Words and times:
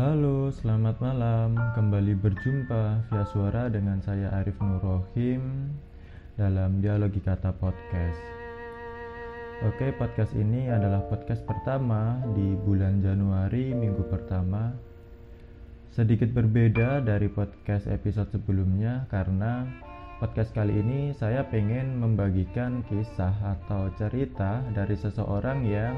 Halo, 0.00 0.48
selamat 0.48 0.96
malam. 1.04 1.60
Kembali 1.76 2.16
berjumpa 2.16 3.04
via 3.12 3.20
suara 3.28 3.68
dengan 3.68 4.00
saya 4.00 4.32
Arif 4.32 4.56
Nurrohim 4.56 5.76
dalam 6.40 6.80
Dialogi 6.80 7.20
Kata 7.20 7.52
Podcast. 7.52 8.16
Oke, 9.60 9.92
podcast 10.00 10.32
ini 10.32 10.72
adalah 10.72 11.04
podcast 11.04 11.44
pertama 11.44 12.16
di 12.32 12.56
bulan 12.64 13.04
Januari 13.04 13.76
minggu 13.76 14.08
pertama. 14.08 14.72
Sedikit 15.92 16.32
berbeda 16.32 17.04
dari 17.04 17.28
podcast 17.28 17.84
episode 17.84 18.32
sebelumnya 18.32 19.04
karena 19.12 19.68
podcast 20.16 20.56
kali 20.56 20.80
ini 20.80 21.12
saya 21.12 21.44
pengen 21.44 22.00
membagikan 22.00 22.80
kisah 22.88 23.36
atau 23.44 23.92
cerita 24.00 24.64
dari 24.72 24.96
seseorang 24.96 25.60
yang 25.68 25.92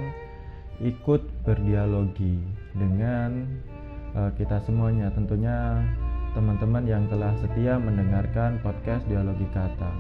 ikut 0.82 1.22
berdialogi 1.46 2.42
dengan 2.74 3.46
kita 4.12 4.60
semuanya 4.68 5.08
tentunya 5.16 5.80
teman-teman 6.32 6.84
yang 6.89 7.04
telah 7.12 7.32
setia 7.40 7.76
mendengarkan 7.76 8.57
podcast 8.64 9.04
dialogi 9.08 9.44
kata. 9.52 9.93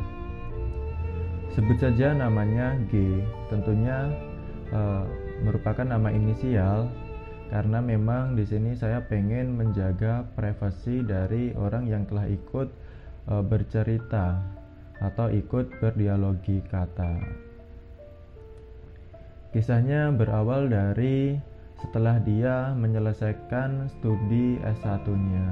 Sebut 1.52 1.76
saja 1.76 2.16
namanya 2.16 2.80
G. 2.88 3.20
Tentunya 3.52 4.08
uh, 4.72 5.04
merupakan 5.44 5.84
nama 5.84 6.08
inisial 6.08 6.88
karena 7.52 7.84
memang 7.84 8.32
di 8.32 8.48
sini 8.48 8.72
saya 8.72 9.04
pengen 9.04 9.60
menjaga 9.60 10.24
privasi 10.32 11.04
dari 11.04 11.52
orang 11.52 11.84
yang 11.84 12.08
telah 12.08 12.24
ikut 12.24 12.68
uh, 13.28 13.44
bercerita 13.44 14.40
atau 15.04 15.28
ikut 15.28 15.76
berdialogi 15.76 16.64
kata. 16.64 17.20
Kisahnya 19.52 20.08
berawal 20.16 20.72
dari 20.72 21.36
setelah 21.80 22.20
dia 22.20 22.76
menyelesaikan 22.76 23.88
studi 23.88 24.60
S1-nya. 24.60 25.48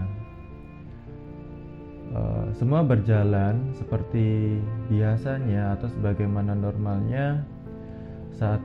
Uh, 2.11 2.19
eh, 2.19 2.47
semua 2.59 2.83
berjalan 2.83 3.71
seperti 3.79 4.59
biasanya 4.91 5.79
atau 5.79 5.87
sebagaimana 5.95 6.59
normalnya 6.59 7.41
saat 8.35 8.59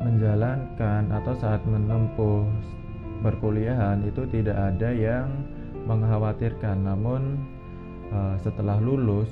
menjalankan 0.00 1.08
atau 1.12 1.34
saat 1.36 1.60
menempuh 1.68 2.44
perkuliahan 3.24 4.04
itu 4.04 4.28
tidak 4.28 4.56
ada 4.56 4.92
yang 4.92 5.28
mengkhawatirkan 5.88 6.84
namun 6.84 7.40
uh, 8.12 8.36
setelah 8.40 8.76
lulus 8.80 9.28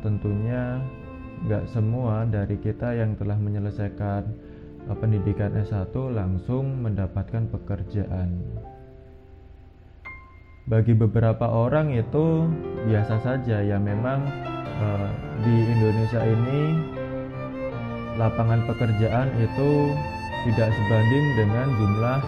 tentunya 0.00 0.80
nggak 1.46 1.66
semua 1.70 2.22
dari 2.26 2.54
kita 2.58 2.94
yang 2.94 3.18
telah 3.18 3.34
menyelesaikan 3.34 4.30
pendidikan 4.90 5.54
S1 5.54 5.94
langsung 5.94 6.82
mendapatkan 6.82 7.46
pekerjaan. 7.50 8.42
Bagi 10.66 10.94
beberapa 10.94 11.50
orang 11.50 11.90
itu 11.90 12.46
biasa 12.86 13.18
saja 13.22 13.62
ya 13.66 13.78
memang 13.82 14.22
uh, 14.78 15.10
di 15.42 15.54
Indonesia 15.74 16.22
ini 16.22 16.60
lapangan 18.14 18.62
pekerjaan 18.70 19.28
itu 19.42 19.70
tidak 20.46 20.70
sebanding 20.70 21.26
dengan 21.38 21.66
jumlah 21.78 22.20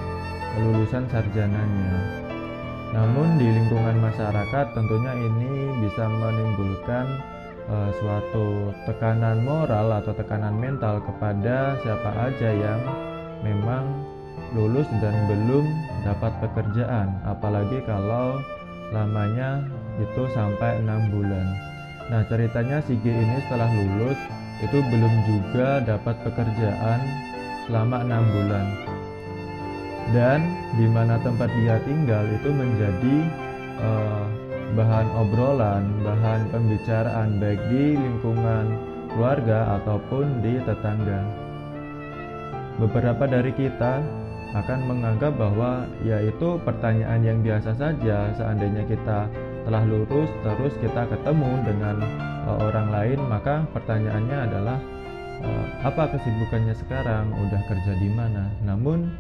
lulusan 0.63 1.05
sarjananya. 1.11 1.95
Namun 2.95 3.43
di 3.43 3.51
lingkungan 3.51 3.99
masyarakat 3.99 4.67
tentunya 4.71 5.13
ini 5.19 5.53
bisa 5.83 6.07
menimbulkan 6.07 7.34
uh, 7.69 7.91
suatu 8.01 8.73
tekanan 8.89 9.45
moral 9.45 10.01
atau 10.01 10.13
tekanan 10.17 10.57
mental 10.57 11.01
kepada 11.05 11.79
siapa 11.81 12.11
aja 12.31 12.51
yang 12.51 12.81
memang 13.45 14.05
lulus 14.55 14.87
dan 15.03 15.15
belum 15.27 15.67
dapat 16.07 16.33
pekerjaan. 16.45 17.13
Apalagi 17.27 17.83
kalau 17.85 18.41
lamanya 18.93 19.65
itu 19.99 20.23
sampai 20.35 20.83
enam 20.83 21.11
bulan. 21.11 21.47
Nah 22.13 22.23
ceritanya 22.29 22.85
si 22.85 23.01
G 23.01 23.09
ini 23.09 23.39
setelah 23.49 23.71
lulus 23.73 24.19
itu 24.63 24.79
belum 24.79 25.15
juga 25.27 25.83
dapat 25.83 26.15
pekerjaan 26.23 27.01
selama 27.67 28.05
enam 28.05 28.25
bulan. 28.31 28.67
Dan 30.13 30.45
di 30.77 30.85
mana 30.85 31.17
tempat 31.25 31.49
dia 31.57 31.81
tinggal 31.89 32.29
itu 32.29 32.53
menjadi 32.53 33.17
uh, 33.81 34.27
bahan 34.73 35.09
obrolan, 35.21 35.85
bahan 36.01 36.49
pembicaraan 36.49 37.37
baik 37.37 37.61
di 37.69 38.01
lingkungan 38.01 38.73
keluarga 39.13 39.77
ataupun 39.77 40.41
di 40.41 40.57
tetangga. 40.65 41.21
Beberapa 42.81 43.29
dari 43.29 43.53
kita 43.55 44.03
akan 44.55 44.81
menganggap 44.87 45.35
bahwa 45.35 45.85
yaitu 46.07 46.57
pertanyaan 46.63 47.21
yang 47.27 47.39
biasa 47.43 47.75
saja 47.75 48.31
seandainya 48.39 48.87
kita 48.87 49.27
telah 49.67 49.83
lurus 49.83 50.31
terus 50.47 50.75
kita 50.79 51.11
ketemu 51.11 51.51
dengan 51.67 51.99
uh, 52.47 52.59
orang 52.71 52.89
lain 52.95 53.19
maka 53.27 53.67
pertanyaannya 53.75 54.39
adalah 54.47 54.79
uh, 55.43 55.67
apa 55.83 56.15
kesibukannya 56.15 56.75
sekarang 56.87 57.35
udah 57.35 57.63
kerja 57.67 57.93
di 57.99 58.09
mana 58.15 58.47
namun 58.63 59.11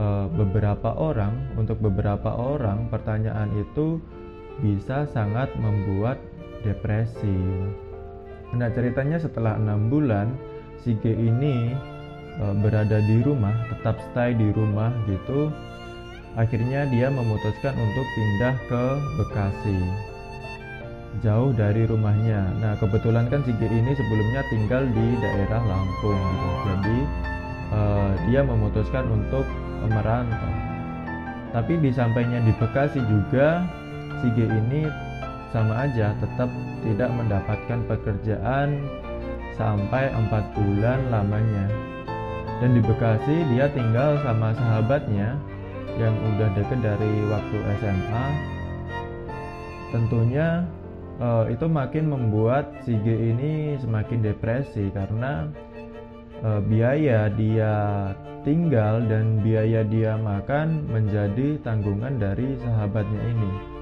uh, 0.00 0.24
beberapa 0.32 0.96
orang 0.96 1.36
untuk 1.60 1.76
beberapa 1.84 2.32
orang 2.32 2.88
pertanyaan 2.88 3.52
itu 3.60 4.00
bisa 4.58 5.06
sangat 5.14 5.50
membuat 5.58 6.18
depresi. 6.66 7.38
Nah 8.56 8.72
ceritanya 8.72 9.20
setelah 9.20 9.54
enam 9.60 9.92
bulan 9.92 10.32
si 10.80 10.96
G 10.98 11.12
ini 11.12 11.76
e, 12.40 12.44
berada 12.64 12.98
di 13.04 13.20
rumah, 13.22 13.54
tetap 13.70 14.00
stay 14.10 14.34
di 14.34 14.48
rumah 14.50 14.90
gitu. 15.06 15.52
Akhirnya 16.38 16.86
dia 16.88 17.10
memutuskan 17.10 17.74
untuk 17.74 18.06
pindah 18.14 18.54
ke 18.70 18.84
Bekasi, 19.18 19.80
jauh 21.20 21.50
dari 21.52 21.84
rumahnya. 21.84 22.46
Nah 22.62 22.72
kebetulan 22.78 23.26
kan 23.28 23.42
si 23.44 23.52
G 23.58 23.68
ini 23.68 23.92
sebelumnya 23.94 24.42
tinggal 24.48 24.86
di 24.86 25.06
daerah 25.20 25.62
Lampung 25.66 26.18
gitu. 26.18 26.48
Jadi 26.66 26.98
e, 27.74 27.80
dia 28.32 28.40
memutuskan 28.42 29.04
untuk 29.12 29.44
merantau. 29.86 30.54
Tapi 31.48 31.80
di 31.80 31.90
sampainya 31.92 32.44
di 32.44 32.52
Bekasi 32.56 33.00
juga 33.08 33.64
si 34.20 34.28
G 34.34 34.46
ini 34.46 34.86
sama 35.54 35.88
aja 35.88 36.12
tetap 36.20 36.50
tidak 36.84 37.10
mendapatkan 37.14 37.80
pekerjaan 37.88 38.84
sampai 39.56 40.12
empat 40.12 40.44
bulan 40.54 41.00
lamanya. 41.10 41.66
Dan 42.58 42.74
di 42.74 42.82
Bekasi 42.82 43.46
dia 43.54 43.70
tinggal 43.70 44.18
sama 44.26 44.50
sahabatnya 44.54 45.38
yang 45.98 46.14
udah 46.14 46.48
deket 46.54 46.78
dari 46.78 47.12
waktu 47.26 47.56
SMA 47.82 48.26
tentunya 49.90 50.62
uh, 51.18 51.48
itu 51.50 51.66
makin 51.66 52.12
membuat 52.12 52.70
si 52.86 52.94
G 53.02 53.34
ini 53.34 53.74
semakin 53.82 54.20
depresi 54.22 54.92
karena 54.94 55.48
uh, 56.44 56.60
biaya 56.62 57.26
dia 57.32 57.74
tinggal 58.46 59.02
dan 59.10 59.42
biaya 59.42 59.82
dia 59.82 60.14
makan 60.14 60.86
menjadi 60.86 61.58
tanggungan 61.66 62.20
dari 62.20 62.54
sahabatnya 62.62 63.22
ini 63.26 63.77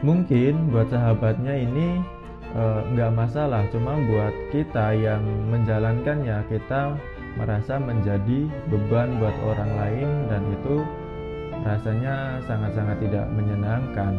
mungkin 0.00 0.72
buat 0.72 0.88
sahabatnya 0.88 1.54
ini 1.60 2.00
eh, 2.56 2.80
nggak 2.96 3.12
uh, 3.12 3.16
masalah 3.16 3.62
cuma 3.68 4.00
buat 4.08 4.32
kita 4.48 4.96
yang 4.96 5.20
menjalankannya 5.52 6.40
kita 6.48 6.96
merasa 7.36 7.76
menjadi 7.78 8.48
beban 8.72 9.20
buat 9.20 9.36
orang 9.44 9.70
lain 9.76 10.08
dan 10.32 10.42
itu 10.50 10.82
rasanya 11.60 12.40
sangat-sangat 12.48 12.96
tidak 13.04 13.26
menyenangkan. 13.36 14.14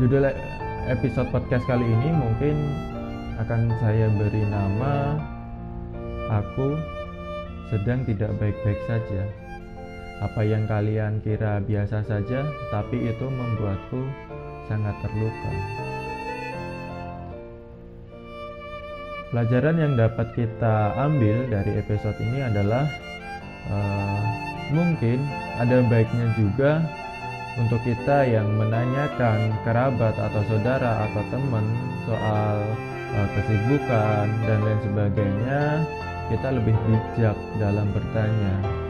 Judul 0.00 0.30
episode 0.88 1.28
podcast 1.34 1.66
kali 1.68 1.84
ini 1.84 2.08
mungkin 2.14 2.56
akan 3.42 3.74
saya 3.82 4.06
beri 4.14 4.44
nama 4.46 5.18
aku 6.30 6.78
sedang 7.68 8.06
tidak 8.08 8.32
baik-baik 8.40 8.80
saja 8.88 9.41
apa 10.22 10.46
yang 10.46 10.70
kalian 10.70 11.18
kira 11.26 11.58
biasa 11.66 12.06
saja, 12.06 12.46
tapi 12.70 13.10
itu 13.10 13.26
membuatku 13.26 14.06
sangat 14.70 14.94
terluka. 15.02 15.52
Pelajaran 19.34 19.76
yang 19.80 19.94
dapat 19.98 20.28
kita 20.36 20.94
ambil 20.94 21.48
dari 21.50 21.72
episode 21.80 22.14
ini 22.22 22.44
adalah 22.46 22.84
uh, 23.66 24.22
mungkin 24.70 25.18
ada 25.58 25.82
baiknya 25.90 26.30
juga 26.38 26.84
untuk 27.58 27.80
kita 27.82 28.28
yang 28.28 28.46
menanyakan 28.56 29.56
kerabat 29.66 30.14
atau 30.16 30.42
saudara 30.46 31.08
atau 31.10 31.22
teman 31.32 31.66
soal 32.06 32.56
uh, 33.16 33.28
kesibukan 33.34 34.26
dan 34.46 34.58
lain 34.62 34.80
sebagainya, 34.84 35.62
kita 36.30 36.48
lebih 36.52 36.76
bijak 36.86 37.36
dalam 37.56 37.88
bertanya 37.90 38.81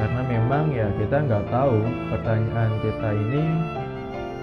karena 0.00 0.22
memang 0.24 0.72
ya 0.72 0.88
kita 0.96 1.28
nggak 1.28 1.44
tahu 1.52 1.76
pertanyaan 2.08 2.72
kita 2.80 3.10
ini 3.12 3.44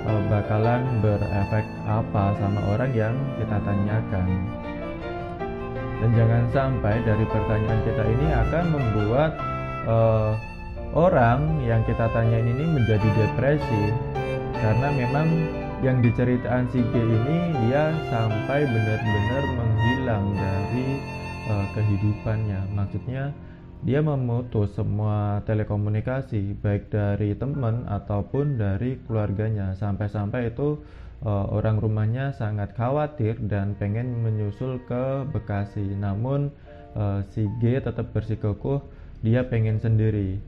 uh, 0.06 0.22
bakalan 0.30 0.86
berefek 1.02 1.66
apa 1.90 2.38
sama 2.38 2.62
orang 2.78 2.92
yang 2.94 3.16
kita 3.42 3.58
tanyakan. 3.66 4.30
Dan 5.98 6.10
jangan 6.14 6.44
sampai 6.54 7.02
dari 7.02 7.26
pertanyaan 7.26 7.82
kita 7.82 8.04
ini 8.06 8.28
akan 8.30 8.66
membuat 8.70 9.32
uh, 9.90 10.38
orang 10.94 11.66
yang 11.66 11.82
kita 11.90 12.06
tanyain 12.14 12.46
ini 12.46 12.66
menjadi 12.70 13.10
depresi. 13.18 13.84
Karena 14.62 14.94
memang 14.94 15.26
yang 15.82 16.06
diceritaan 16.06 16.70
si 16.70 16.86
G 16.86 16.94
ini 17.02 17.38
dia 17.66 17.98
sampai 18.14 18.62
benar-benar 18.66 19.44
menghilang 19.58 20.26
dari 20.38 20.88
uh, 21.50 21.66
kehidupannya. 21.74 22.62
Maksudnya 22.78 23.34
dia 23.86 24.02
memutus 24.02 24.74
semua 24.74 25.46
telekomunikasi 25.46 26.58
baik 26.58 26.90
dari 26.90 27.38
teman 27.38 27.86
ataupun 27.86 28.58
dari 28.58 28.98
keluarganya. 29.06 29.78
Sampai-sampai 29.78 30.50
itu 30.50 30.82
uh, 31.22 31.46
orang 31.54 31.78
rumahnya 31.78 32.34
sangat 32.34 32.74
khawatir 32.74 33.38
dan 33.46 33.78
pengen 33.78 34.26
menyusul 34.26 34.82
ke 34.90 35.30
Bekasi. 35.30 35.94
Namun 35.94 36.50
uh, 36.98 37.22
si 37.30 37.46
G 37.62 37.78
tetap 37.78 38.10
bersikukuh 38.18 38.82
dia 39.22 39.46
pengen 39.46 39.78
sendiri. 39.78 40.42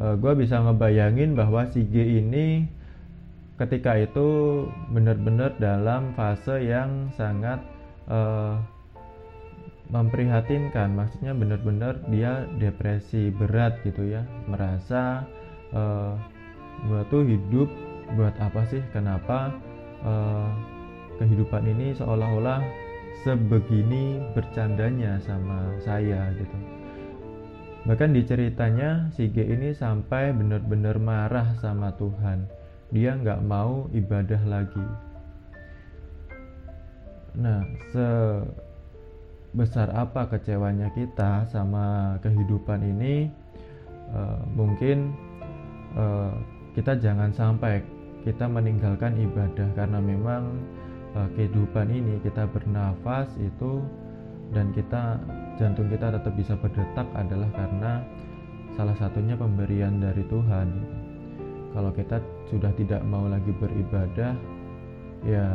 Uh, 0.00 0.16
gue 0.16 0.32
bisa 0.32 0.64
ngebayangin 0.64 1.36
bahwa 1.36 1.68
si 1.68 1.84
G 1.92 2.24
ini 2.24 2.64
ketika 3.60 4.00
itu 4.00 4.64
benar-benar 4.88 5.60
dalam 5.60 6.16
fase 6.16 6.64
yang 6.64 7.12
sangat 7.20 7.60
uh, 8.08 8.56
memprihatinkan. 9.90 10.94
Maksudnya 10.94 11.34
benar-benar 11.34 11.98
dia 12.08 12.46
depresi 12.56 13.34
berat 13.34 13.82
gitu 13.82 14.06
ya. 14.06 14.22
Merasa 14.46 15.26
uh, 15.74 16.14
gua 16.86 17.02
tuh 17.10 17.26
hidup 17.26 17.68
buat 18.14 18.34
apa 18.38 18.66
sih? 18.70 18.82
Kenapa 18.94 19.54
uh, 20.06 20.50
kehidupan 21.20 21.68
ini 21.68 21.92
seolah-olah 21.98 22.64
sebegini 23.20 24.22
bercandanya 24.32 25.20
sama 25.20 25.76
saya 25.84 26.32
gitu. 26.38 26.56
Bahkan 27.84 28.12
di 28.12 28.22
ceritanya 28.24 29.08
si 29.12 29.28
G 29.28 29.44
ini 29.44 29.72
sampai 29.72 30.32
benar-benar 30.32 30.96
marah 31.00 31.56
sama 31.60 31.92
Tuhan. 31.96 32.44
Dia 32.92 33.16
nggak 33.16 33.40
mau 33.44 33.88
ibadah 33.92 34.42
lagi. 34.48 34.86
Nah 37.40 37.62
sebesar 39.50 39.90
apa 39.90 40.30
kecewanya 40.30 40.94
kita 40.94 41.42
sama 41.50 42.14
kehidupan 42.22 42.86
ini 42.86 43.26
uh, 44.14 44.38
mungkin 44.54 45.10
uh, 45.98 46.30
kita 46.78 46.94
jangan 47.02 47.34
sampai 47.34 47.82
kita 48.22 48.46
meninggalkan 48.46 49.18
ibadah 49.18 49.66
karena 49.74 49.98
memang 49.98 50.54
uh, 51.18 51.26
kehidupan 51.34 51.90
ini 51.90 52.22
kita 52.22 52.46
bernafas 52.46 53.26
itu 53.42 53.82
dan 54.54 54.70
kita 54.70 55.18
jantung 55.58 55.90
kita 55.90 56.14
tetap 56.14 56.34
bisa 56.38 56.54
berdetak 56.54 57.06
adalah 57.18 57.50
karena 57.54 57.92
salah 58.78 58.94
satunya 58.98 59.34
pemberian 59.34 59.98
dari 59.98 60.22
Tuhan. 60.26 60.68
Kalau 61.70 61.94
kita 61.94 62.18
sudah 62.50 62.74
tidak 62.74 63.02
mau 63.06 63.30
lagi 63.30 63.54
beribadah 63.54 64.34
ya 65.22 65.46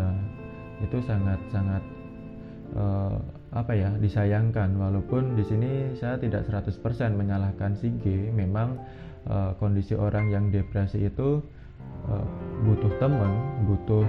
itu 0.79 0.99
sangat 1.03 1.39
sangat 1.51 1.83
apa 3.55 3.71
ya 3.71 3.89
disayangkan 3.95 4.75
walaupun 4.75 5.39
di 5.39 5.43
sini 5.47 5.95
saya 5.95 6.19
tidak 6.19 6.43
100% 6.51 6.75
menyalahkan 7.15 7.71
si 7.79 7.87
G 8.03 8.27
memang 8.35 8.75
uh, 9.31 9.55
kondisi 9.55 9.95
orang 9.95 10.27
yang 10.27 10.51
depresi 10.51 11.07
itu 11.07 11.39
uh, 12.11 12.25
butuh 12.67 12.91
teman 12.99 13.31
butuh 13.63 14.03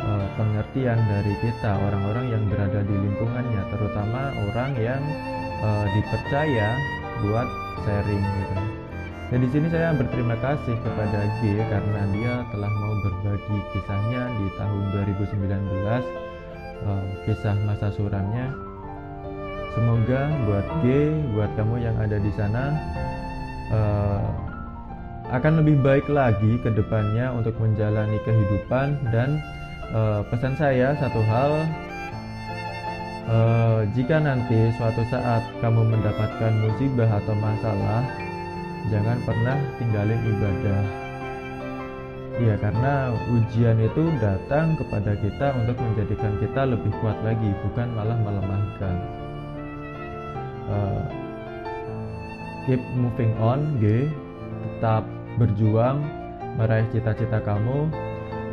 uh, 0.00 0.26
pengertian 0.40 0.96
dari 0.96 1.34
kita 1.44 1.76
orang-orang 1.76 2.26
yang 2.32 2.42
berada 2.48 2.80
di 2.80 2.96
lingkungannya 2.96 3.62
terutama 3.68 4.32
orang 4.48 4.72
yang 4.80 5.02
uh, 5.60 5.86
dipercaya 5.92 6.72
buat 7.20 7.48
sharing 7.84 8.24
gitu 8.24 8.76
dan 9.26 9.42
di 9.42 9.48
sini 9.50 9.66
saya 9.74 9.90
berterima 9.90 10.38
kasih 10.38 10.78
kepada 10.86 11.20
G 11.42 11.58
karena 11.58 12.02
dia 12.14 12.46
telah 12.54 12.70
mau 12.70 12.94
berbagi 13.02 13.58
kisahnya 13.74 14.22
di 14.38 14.46
tahun 14.54 14.82
2019, 14.94 15.42
uh, 15.42 15.98
eh, 16.86 17.06
kisah 17.26 17.58
masa 17.66 17.90
suramnya. 17.90 18.65
Semoga 19.76 20.32
buat 20.48 20.66
G, 20.80 21.12
buat 21.36 21.52
kamu 21.52 21.84
yang 21.84 22.00
ada 22.00 22.16
di 22.16 22.32
sana, 22.32 22.72
uh, 23.68 24.24
akan 25.28 25.60
lebih 25.60 25.84
baik 25.84 26.08
lagi 26.08 26.56
ke 26.64 26.72
depannya 26.72 27.28
untuk 27.36 27.52
menjalani 27.60 28.16
kehidupan 28.24 28.96
dan 29.12 29.36
uh, 29.92 30.24
pesan 30.32 30.56
saya 30.56 30.96
satu 30.96 31.20
hal 31.28 31.52
uh, 33.28 33.84
jika 33.92 34.16
nanti 34.16 34.72
suatu 34.80 35.04
saat 35.12 35.44
kamu 35.60 35.92
mendapatkan 35.92 36.52
musibah 36.64 37.12
atau 37.20 37.36
masalah 37.36 38.00
jangan 38.88 39.20
pernah 39.28 39.60
tinggalin 39.76 40.20
ibadah. 40.24 40.84
Ya 42.36 42.56
karena 42.56 43.12
ujian 43.28 43.76
itu 43.76 44.08
datang 44.24 44.72
kepada 44.80 45.20
kita 45.20 45.52
untuk 45.52 45.76
menjadikan 45.84 46.32
kita 46.40 46.64
lebih 46.64 46.92
kuat 47.04 47.20
lagi 47.24 47.52
bukan 47.60 47.92
malah 47.92 48.16
melemahkan 48.24 49.25
uh, 50.70 51.04
keep 52.66 52.82
moving 52.98 53.32
on 53.38 53.78
G 53.78 54.10
tetap 54.76 55.06
berjuang 55.38 56.02
meraih 56.56 56.86
cita-cita 56.90 57.38
kamu. 57.44 57.90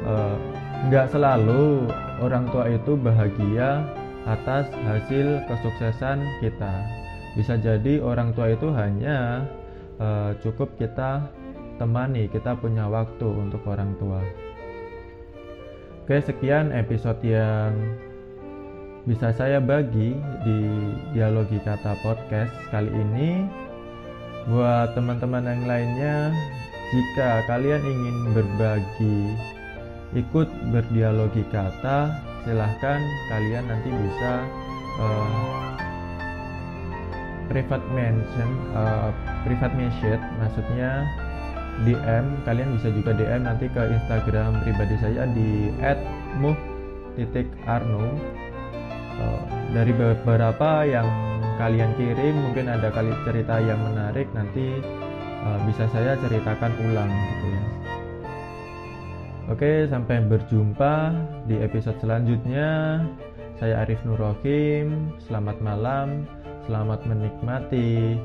Uh, 0.03 0.35
nggak 0.91 1.09
selalu 1.15 1.87
orang 2.19 2.45
tua 2.51 2.67
itu 2.67 2.99
bahagia 2.99 3.87
atas 4.27 4.67
hasil 4.87 5.43
kesuksesan 5.47 6.23
kita. 6.39 6.73
Bisa 7.33 7.57
jadi 7.57 8.03
orang 8.03 8.35
tua 8.37 8.53
itu 8.53 8.69
hanya 8.71 9.47
uh, 9.97 10.35
cukup 10.43 10.75
kita 10.77 11.25
temani, 11.81 12.29
kita 12.29 12.53
punya 12.53 12.85
waktu 12.85 13.25
untuk 13.25 13.65
orang 13.65 13.97
tua. 13.97 14.21
Oke, 16.03 16.19
sekian 16.19 16.75
episode 16.75 17.23
yang 17.23 17.73
bisa 19.03 19.35
saya 19.35 19.59
bagi 19.59 20.15
di 20.47 20.59
dialogi 21.11 21.59
kata 21.59 21.99
podcast 21.99 22.55
kali 22.71 22.87
ini. 22.87 23.43
Buat 24.43 24.95
teman-teman 24.95 25.47
yang 25.47 25.63
lainnya, 25.63 26.35
jika 26.91 27.47
kalian 27.47 27.79
ingin 27.79 28.35
berbagi, 28.35 29.19
ikut 30.19 30.51
berdialogi 30.71 31.47
kata, 31.47 32.11
silahkan 32.43 32.99
kalian 33.31 33.63
nanti 33.71 33.87
bisa 33.87 34.43
uh, 34.99 35.63
private 37.47 37.87
mention 37.95 38.49
uh, 38.75 39.15
private 39.47 39.75
message 39.79 40.23
maksudnya 40.43 41.07
DM 41.87 42.25
kalian 42.43 42.75
bisa 42.79 42.91
juga 42.91 43.15
DM 43.15 43.47
nanti 43.47 43.71
ke 43.71 43.79
Instagram 43.79 44.59
pribadi 44.63 44.95
saya 44.99 45.23
di 45.31 45.71
@muh.arno 46.39 48.11
uh, 49.19 49.41
dari 49.73 49.93
beberapa 49.93 50.85
yang 50.87 51.07
kalian 51.61 51.93
kirim 51.99 52.33
mungkin 52.39 52.65
ada 52.69 52.89
kali 52.89 53.13
cerita 53.27 53.61
yang 53.61 53.77
menarik 53.81 54.25
nanti 54.33 54.81
uh, 55.45 55.59
bisa 55.69 55.85
saya 55.93 56.17
ceritakan 56.17 56.73
ulang 56.89 57.09
gitu 57.11 57.47
ya 57.51 57.63
Oke, 59.51 59.91
sampai 59.91 60.23
berjumpa 60.23 61.11
di 61.51 61.59
episode 61.59 61.99
selanjutnya. 61.99 63.03
Saya 63.59 63.83
Arif 63.83 63.99
Nurohim. 64.07 65.11
Selamat 65.27 65.59
malam. 65.59 66.23
Selamat 66.63 67.03
menikmati 67.03 68.15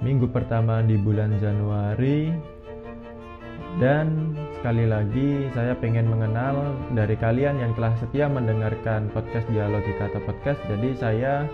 minggu 0.00 0.32
pertama 0.32 0.80
di 0.80 0.96
bulan 0.96 1.36
Januari. 1.44 2.32
Dan 3.76 4.32
sekali 4.62 4.86
lagi 4.86 5.50
saya 5.58 5.74
pengen 5.74 6.06
mengenal 6.06 6.78
dari 6.94 7.18
kalian 7.18 7.58
yang 7.58 7.74
telah 7.74 7.98
setia 7.98 8.30
mendengarkan 8.30 9.10
podcast 9.10 9.42
Dialogi 9.50 9.90
Kata 9.98 10.22
Podcast. 10.22 10.62
Jadi 10.70 10.94
saya 11.02 11.50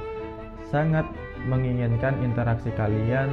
sangat 0.69 1.09
menginginkan 1.49 2.21
interaksi 2.21 2.69
kalian 2.77 3.33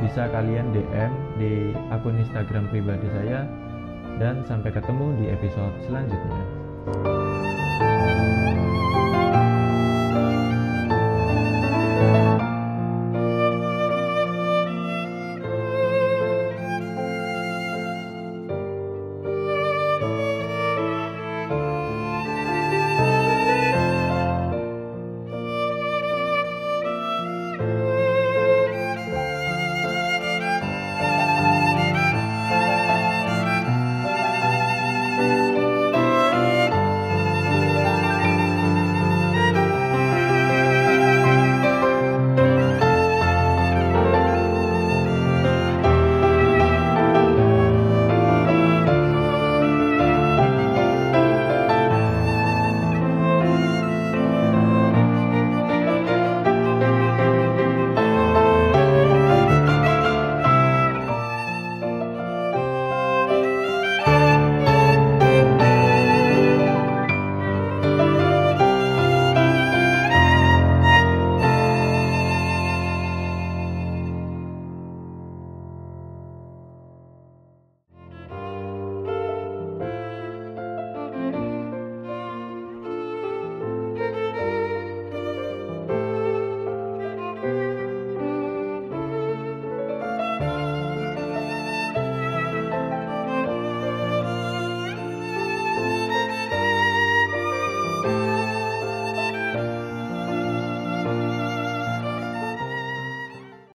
bisa 0.00 0.32
kalian 0.32 0.72
DM 0.72 1.12
di 1.36 1.76
akun 1.92 2.24
Instagram 2.24 2.72
pribadi 2.72 3.04
saya 3.12 3.44
dan 4.16 4.48
sampai 4.48 4.72
ketemu 4.72 5.12
di 5.20 5.28
episode 5.28 5.76
selanjutnya. 5.84 6.44